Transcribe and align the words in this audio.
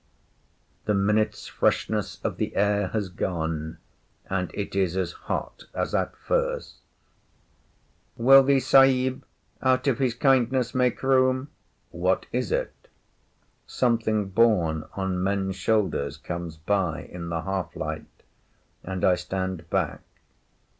The 0.85 0.95
minute’s 0.95 1.45
freshness 1.45 2.19
of 2.23 2.37
the 2.37 2.55
air 2.55 2.87
has 2.87 3.07
gone, 3.07 3.77
and 4.27 4.49
it 4.55 4.75
is 4.75 4.97
as 4.97 5.11
hot 5.11 5.65
as 5.75 5.93
at 5.93 6.15
first. 6.15 6.77
‘Will 8.17 8.41
the 8.41 8.59
Sahib, 8.59 9.23
out 9.61 9.85
of 9.85 9.99
his 9.99 10.15
kindness, 10.15 10.73
make 10.73 11.03
room?’ 11.03 11.49
What 11.91 12.25
is 12.31 12.51
it? 12.51 12.87
Something 13.67 14.29
borne 14.29 14.85
on 14.95 15.21
men’s 15.21 15.55
shoulders 15.57 16.17
comes 16.17 16.57
by 16.57 17.03
in 17.03 17.29
the 17.29 17.41
half 17.43 17.75
light, 17.75 18.23
and 18.83 19.05
I 19.05 19.13
stand 19.13 19.69
back. 19.69 20.01